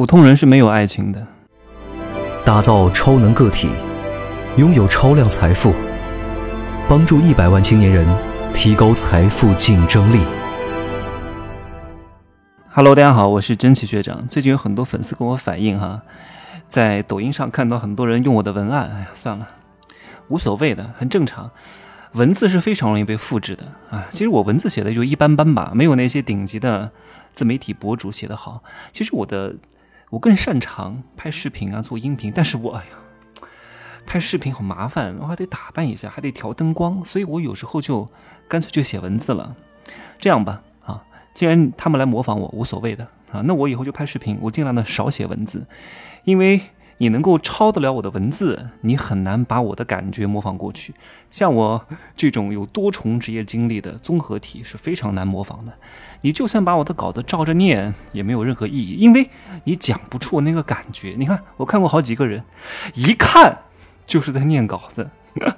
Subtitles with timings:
[0.00, 1.26] 普通人是没有爱情的。
[2.42, 3.68] 打造超能个体，
[4.56, 5.74] 拥有超量财富，
[6.88, 8.08] 帮助一百万青年人
[8.54, 10.24] 提高财富竞争力。
[12.70, 14.26] Hello，大家好，我是真奇学长。
[14.26, 16.00] 最近有很多粉丝跟我反映哈，
[16.66, 19.46] 在抖音上看到很多人用我的文案，哎呀，算了，
[20.28, 21.50] 无所谓的，很正常。
[22.12, 24.06] 文字是非常容易被复制的啊。
[24.08, 26.90] 其实我文字写的就一般般吧，没有那些顶级的
[27.34, 28.62] 自媒体博主写的好。
[28.92, 29.56] 其实我的
[30.10, 32.30] 我更擅长拍视频啊，做音频。
[32.34, 32.90] 但是我哎呀，
[34.04, 38.06] 拍视频好麻烦，我还得打扮一下，还得调灯光，所以我有时候就
[38.46, 39.56] 干脆就写文字了。
[40.18, 41.02] 这样吧，啊，
[41.32, 45.66] 既然他们来模仿我，无所谓的啊，那我以后就拍视频，我尽量的少写文字，
[46.24, 46.60] 因为。
[47.00, 50.94] 你能够抄得了我的文字，你很难把我的感觉模仿过去。
[51.30, 55.72] 像我这种有多重职业经历的综合体是非常难模仿的。
[56.20, 59.30] 你就算把我的稿子照着念，也没有任何意义，因为
[59.64, 61.14] 你讲不出我那个感觉。
[61.16, 62.44] 你看，我看过好几个人，
[62.92, 63.60] 一看
[64.06, 65.08] 就是在念稿子。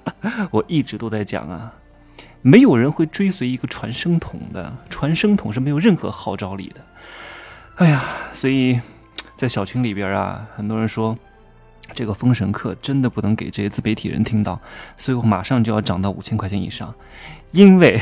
[0.52, 1.72] 我一直都在讲啊，
[2.42, 6.82] 没有人会追随一个传声筒的，传声筒是没有任何号召力的。
[7.76, 8.02] 哎呀，
[8.34, 8.78] 所以
[9.34, 11.16] 在小群里边啊，很多人说。
[11.94, 14.60] 这个封神课真的不能给这些自媒体人听到，
[14.96, 16.94] 所以我马上就要涨到五千块钱以上，
[17.52, 18.00] 因为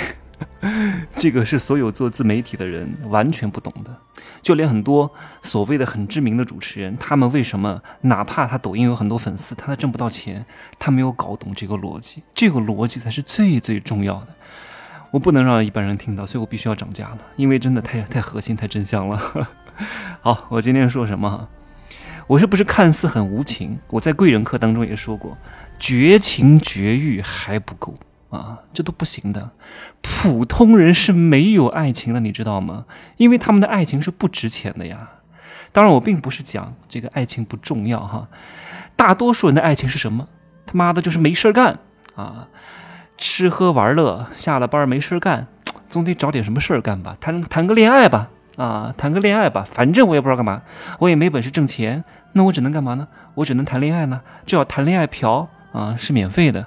[1.16, 3.96] 这个是所有做自媒体的人完全不懂的，
[4.40, 10.46] 就连很多所谓的很知名的主持人，他们为什么哪怕他抖音有很多粉丝，他挣不到钱，
[10.78, 14.28] 他没有搞懂这个逻辑，这个逻辑才是最最重要的。
[15.10, 19.48] 我不能让一般人听到，所以我必须要涨价了，因为真的太太核心、太真相了。
[20.20, 21.48] 好，我今天说什么？
[22.28, 23.78] 我是不是看似很无情？
[23.88, 25.36] 我在贵人课当中也说过，
[25.78, 27.94] 绝情绝欲还不够
[28.28, 29.50] 啊，这都不行的。
[30.02, 32.84] 普通人是没有爱情的，你知道吗？
[33.16, 35.08] 因为他们的爱情是不值钱的呀。
[35.72, 38.28] 当然，我并不是讲这个爱情不重要哈。
[38.94, 40.28] 大多数人的爱情是什么？
[40.66, 41.78] 他妈的，就是没事干
[42.14, 42.48] 啊，
[43.16, 45.46] 吃喝玩乐，下了班没事干，
[45.88, 48.28] 总得找点什么事儿干吧，谈谈个恋爱吧。
[48.58, 50.62] 啊，谈个恋爱吧，反正我也不知道干嘛，
[50.98, 53.06] 我也没本事挣钱，那我只能干嘛呢？
[53.36, 54.20] 我只能谈恋爱呢。
[54.44, 56.66] 这要谈恋爱嫖啊，是免费的，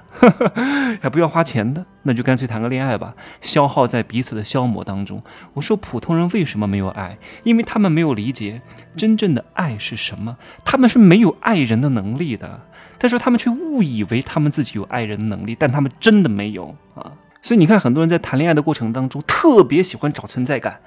[1.02, 5.22] 还不要花钱的，那就干脆谈个恋爱吧，消耗在彼此的消磨当中。
[5.52, 7.18] 我说普通人为什么没有爱？
[7.42, 8.62] 因为他们没有理解
[8.96, 12.62] 真正的爱是什么，他们是没有爱人的能力的，
[12.96, 17.12] 但是他们却误以为他们自己有爱人的能力，但他们真的没有啊。
[17.42, 20.80] 所以你看，很多人在谈恋爱的过程当中，特别喜欢找存在感。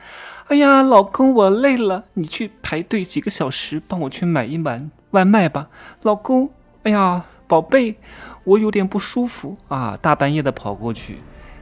[0.48, 5.68] 哎呀，老公，我累了，你去排队几个小时，帮我去买一碗外卖吧。
[6.04, 6.50] 老公，
[6.84, 7.98] 哎呀，宝贝，
[8.46, 11.20] 我有点不舒服啊，大半夜的跑过去，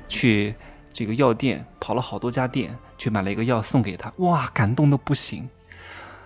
[0.07, 0.53] 去
[0.93, 5.49] 这个药店跑了好多家店，去买了一个药送给他，哇，感动的不行。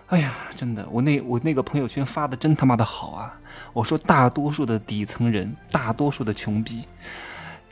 [0.07, 3.39] 哎呀，真的，我那我那个朋友圈发的真他妈的好啊！
[3.71, 6.83] 我说，大多数的底层人，大多数的穷逼，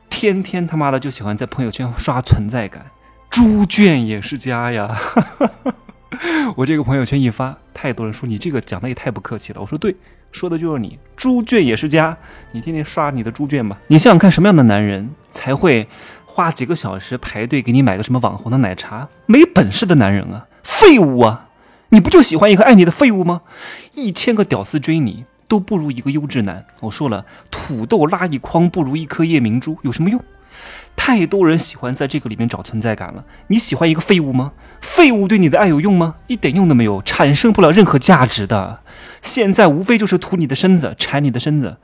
[0.10, 2.86] 天天他妈的就喜欢在朋友圈刷存在感。
[3.30, 4.98] 猪圈也是家呀！
[6.56, 9.60] 我这个朋友圈一发，太多人说你这个讲的也太不客气了。
[9.60, 9.96] 我说对，
[10.32, 10.98] 说的就是你。
[11.18, 12.18] 猪圈也是家，
[12.54, 13.78] 你天天刷你的猪圈吧。
[13.88, 15.90] 你想想看，什么样的男人才会
[16.26, 19.10] 花几个小时排队给你买个什么网红的奶茶？
[19.26, 21.50] 没本事的男人啊，废物啊！
[21.90, 23.42] 你不就喜欢一个爱你的废物吗？
[23.94, 26.66] 一千个屌丝追你都不如一个优质男。
[26.82, 30.24] 我说了，土豆拉一筐不如一颗夜明珠，有什么用？
[30.96, 33.26] 太多人喜欢在这个里面找存在感了。
[33.48, 34.54] 你喜欢一个废物吗？
[34.80, 36.16] 废物对你的爱有用吗？
[36.28, 38.80] 一点用都没有，产生不了任何价值的。
[39.22, 41.78] 现在无非就是图你的身子，馋你的身子。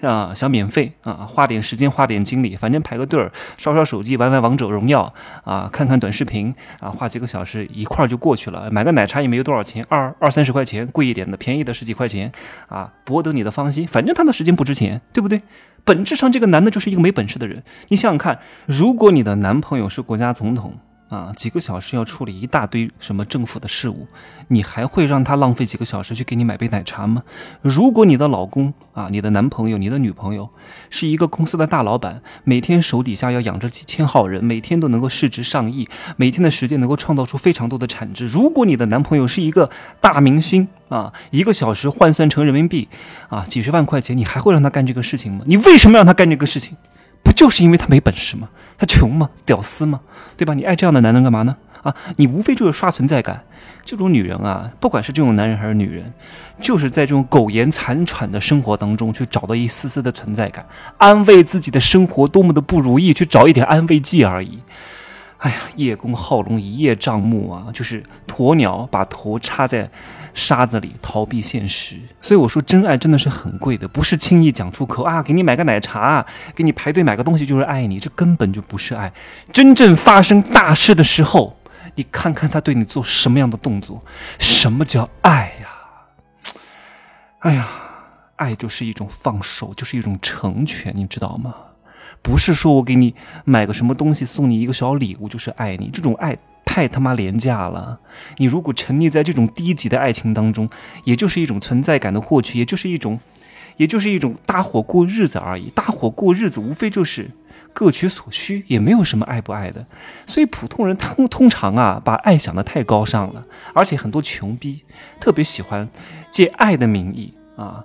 [0.00, 5.12] 啊，想免费啊，花点时间，花点精力，反正排个队儿，刷刷手机，玩玩王者荣耀
[5.44, 8.70] 啊，看看短视频啊，花几个小时一块儿就过去了。
[8.70, 12.30] 买个奶茶也没有多少钱，二二三十块钱，贵一点的，便宜的十几块钱
[12.68, 13.86] 啊，博得你的芳心。
[13.86, 15.42] 反正他的时间不值钱，对不对？
[15.84, 17.62] 本质上，这个男的就是一个没本事的人。
[17.88, 20.78] 你想想看，如果你的男朋友是国家总统。
[21.08, 24.06] 啊，几个小时要处理一大堆什么政府的事务，
[24.48, 27.22] 你还会让他浪费几个小时去给你买杯奶茶吗？
[27.62, 30.50] 如果你的老公啊，你的男朋友、你的女朋友
[30.90, 38.26] 是一个公司的大老板，每天手底下要养着几千号人，每天都能够市值上亿，每天的时间能够创造出非常多的产值。
[38.26, 39.70] 如果你的男朋友是一个
[40.00, 42.88] 大明星啊，一个小时换算成人民币
[43.30, 45.42] 啊几十万块钱，你还会让他干这个事情吗？
[45.46, 46.76] 你为什么让他干这个事情？
[47.22, 48.48] 不就是因为他没本事吗？
[48.76, 49.30] 他穷吗？
[49.44, 50.00] 屌丝吗？
[50.36, 50.54] 对吧？
[50.54, 51.56] 你爱这样的男人干嘛呢？
[51.82, 53.44] 啊，你无非就是刷存在感。
[53.84, 56.12] 这种女人啊，不管是这种男人还是女人，
[56.60, 60.66] 就是在这种苟延残喘的生活当中去找到一丝丝的存在感，
[60.98, 64.58] 安慰自己的生活多么的不如意，去找一点安慰剂而已。
[65.38, 69.88] 哎呀，叶公好龙，一叶障目啊，就是鸵鸟把头插在
[70.38, 71.98] 沙子里逃避现实。
[72.22, 76.24] 所以我说，真爱真的是很贵的，不是轻易讲出口啊，给你买个奶茶，
[76.54, 79.12] 给你排队买个东西就是爱你，这根本就不是爱。
[79.52, 81.56] 真正发生大事的时候，
[81.96, 84.02] 你看看他对你做什么样的动作，
[84.38, 85.68] 什么叫爱呀？
[87.40, 87.68] 哎呀，
[88.36, 91.54] 爱就是一种放手，就是一种成全，你知道吗？
[92.20, 93.14] 不是说我给你
[93.44, 96.36] 买个什么东西，送你一个小礼物就是爱你，这种爱
[96.78, 97.98] 太他妈廉价了。
[98.36, 100.70] 你如果沉溺在这种低级的爱情当中，
[101.02, 103.18] 也就是一种存在感的获取，也就是一种，
[103.78, 105.70] 也就是一种搭伙过日子而已。
[105.70, 107.32] 搭伙过日子无非就是
[107.72, 109.84] 各取所需，也没有什么爱不爱的。
[110.24, 113.44] 所以普通人通通常啊，把爱想得太高尚了，
[113.74, 114.84] 而且很多穷逼
[115.18, 115.88] 特别喜欢
[116.30, 117.82] 借爱的名义啊，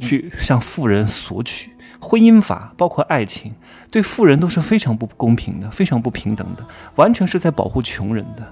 [0.00, 1.70] 去向富人索取。
[2.04, 3.54] 婚姻法包括爱情，
[3.88, 6.64] 对富人都是非常不公平的，非常不平等的，
[6.96, 8.42] 完全是在保护穷人的。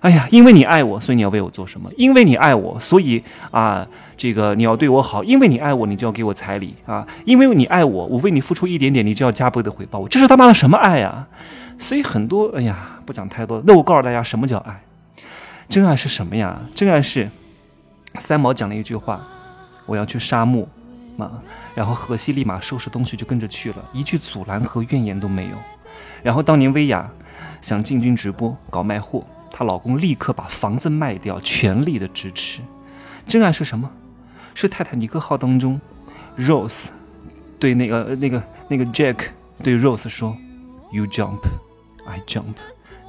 [0.00, 1.90] 哎呀，因为你爱我，所以你要为我做什么？
[1.96, 3.84] 因为你爱我，所以啊，
[4.16, 5.24] 这个你要对我好。
[5.24, 7.04] 因为你爱我，你就要给我彩礼啊。
[7.24, 10.08] 因为你爱我，我为你付出一点点，你就要加倍的回报我。
[10.08, 11.26] 这是他妈的什么爱呀？
[11.78, 13.60] 所以很多，哎呀，不讲太多。
[13.66, 14.80] 那我告诉大家，什么叫爱？
[15.68, 16.60] 真爱是什么呀？
[16.72, 17.28] 真爱是
[18.20, 19.20] 三毛讲了一句话：
[19.86, 20.68] 我要去沙漠。
[21.16, 21.40] 嘛，
[21.74, 25.56] 然后荷西立马收拾东西就跟着去了，一句阻拦和怨言都没有。
[26.22, 27.10] 然后当年薇娅
[27.60, 32.60] 想进军直播搞卖货，她老公立刻把房子卖掉，全力的支持。
[33.26, 33.90] 真爱是什么？
[34.54, 35.80] 是泰坦尼克号当中
[36.38, 36.88] ，Rose
[37.58, 39.26] 对那个那个那个 Jack
[39.62, 40.36] 对 Rose 说
[40.90, 41.40] ：“You jump,
[42.06, 42.54] I jump。”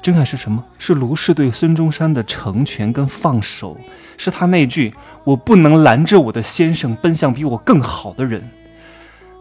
[0.02, 0.64] 真爱是什么？
[0.78, 3.78] 是卢氏对孙中山的成全跟放手，
[4.18, 4.94] 是他那句。
[5.26, 8.50] 我不能拦着我的先生奔向比我更好的人。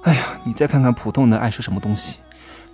[0.03, 2.19] 哎呀，你再看看普通人的爱是什么东西？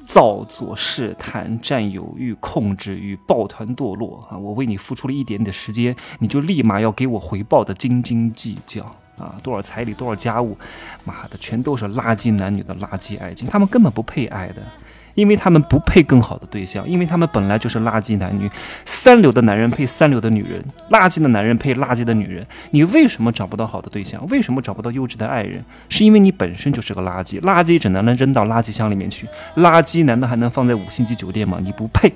[0.04, 4.36] 造作、试探、占有欲、控制欲、抱团堕落啊！
[4.36, 9.34] 我为你付出了一点点时间，你就立马要给我回报的斤斤计较啊！
[9.42, 10.58] 多少彩礼，多少家务，
[11.04, 14.56] 妈的，全都是垃圾男女的垃圾爱情，他们根本不配爱的。
[15.14, 18.50] 因为他们不配更好的对象，因为他们本来就是垃圾男女，
[18.86, 22.46] 三流的男人配三流的女人，垃圾的男人配垃圾的女人。
[22.70, 24.26] 你为什么找不到好的对象？
[24.28, 25.62] 为什么找不到优质的爱人？
[25.90, 31.58] 是因为你本身就是个垃圾，垃圾只能能扔到垃圾箱里面去，垃圾难道还能放在五星级酒店吗？
[31.60, 32.10] 你不配。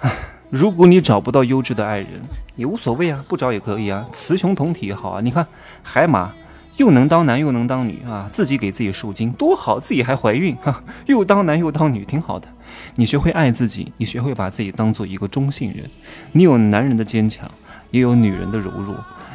[0.00, 0.10] 唉，
[0.52, 2.20] 如果你找不到优质的爱人，
[2.56, 5.20] 也无所谓啊，不找也可以啊，雌雄同体也好啊。
[5.22, 5.46] 你看
[5.82, 6.32] 海马。
[6.78, 12.48] 又能当男又能当女啊，自己给自己受精多好，自己还怀孕哈，又当男又当女，挺好的。
[12.94, 15.88] 你学会爱自己，你学会把自己当做一个中性人，
[16.32, 17.48] 你有男人的坚强，
[17.90, 18.94] 也有女人的柔弱；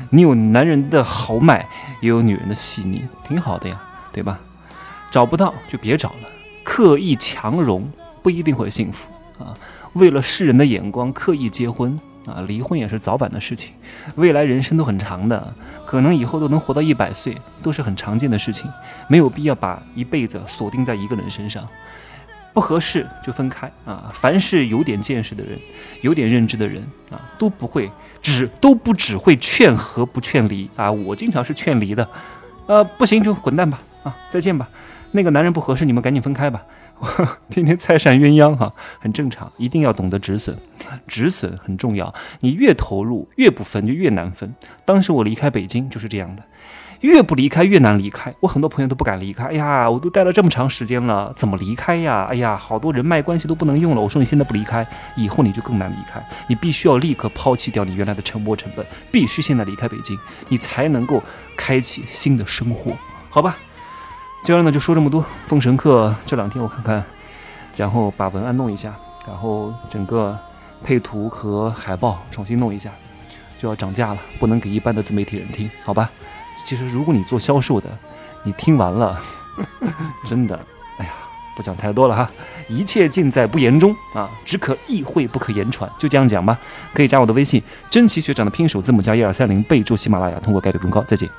[0.09, 1.63] 你有男人的豪迈，
[2.01, 3.79] 也有女人的细腻，挺好的呀，
[4.11, 4.39] 对吧？
[5.11, 6.29] 找不到就别找了，
[6.63, 7.87] 刻意强融
[8.23, 9.53] 不一定会幸福啊。
[9.93, 11.99] 为了世人的眼光刻意结婚。
[12.27, 13.71] 啊，离婚也是早晚的事情，
[14.15, 15.53] 未来人生都很长的，
[15.85, 18.69] 可能以后都能活到一百岁，都是很常见的事情，
[19.07, 21.65] 没有必要把一辈子锁定在一个人身上，
[22.53, 24.11] 不合适就分开啊！
[24.13, 25.57] 凡是有点见识的人，
[26.01, 27.89] 有点认知的人啊，都不会
[28.21, 30.91] 只都不只会劝和不劝离啊！
[30.91, 32.05] 我经常是劝离的，
[32.65, 34.67] 呃，不行就滚蛋吧，啊，再见吧，
[35.11, 36.61] 那个男人不合适，你们赶紧分开吧。
[37.49, 40.55] 天天拆散鸳鸯哈，很正常，一定要懂得止损，
[41.07, 42.13] 止损很重要。
[42.39, 44.55] 你越投入，越不分就越难分。
[44.83, 46.43] 当时我离开北京就是这样的，
[47.01, 48.33] 越不离开越难离开。
[48.39, 52.25] 我很多朋友都不敢离开，哎呀，我都待了这么长时间了，怎么离开呀？
[52.29, 54.01] 哎呀，好多人脉关系都不能用了。
[54.01, 56.19] 我说你现在不离开，以后你就更难离开。
[56.47, 60.17] 你必须要立刻抛弃掉你原来的沉没成本，必须现在离开北京，
[60.49, 61.21] 你才能够
[61.55, 62.91] 开启新的生活，
[63.29, 63.55] 好吧？
[64.43, 67.03] 今儿呢就说这么多，封神课这两天我看看，
[67.75, 68.93] 然后把文案弄一下，
[69.27, 70.37] 然后整个
[70.83, 72.89] 配图和海报重新弄一下，
[73.59, 76.09] 就要涨价了，不能给一般的自媒体人听，好吧？
[76.65, 77.89] 其实如果你做销售的，
[78.43, 79.19] 你听完了，
[80.25, 80.57] 真的，
[80.97, 81.11] 哎呀，
[81.55, 82.29] 不讲太多了哈，
[82.69, 86.57] 一切尽在不言中啊，只可意会不可言传，就这样讲吧。
[86.93, 91.01] 可以加我的微信，真奇学长的拼手字母加一二三零，备注喜马拉雅，通过概率更高。
[91.01, 91.29] 再见。